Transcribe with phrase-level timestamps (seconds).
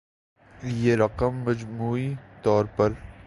[0.63, 2.13] یہ رقم مجموعی
[2.41, 2.91] طور پر